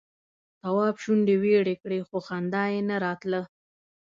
[0.61, 3.41] تواب شونډې ويړې کړې خو خندا یې نه راتله.